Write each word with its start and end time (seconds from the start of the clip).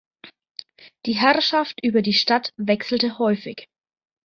Die 1.05 1.13
Herrschaft 1.13 1.79
über 1.83 2.01
die 2.01 2.13
Stadt 2.13 2.53
wechselte 2.57 3.19
häufig. 3.19 3.69